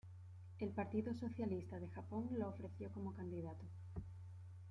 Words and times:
El 0.57 0.69
Partido 0.69 1.13
Socialista 1.13 1.79
de 1.79 1.87
Japón 1.89 2.27
lo 2.35 2.47
ofreció 2.49 2.89
como 2.89 3.13
candidato. 3.13 3.67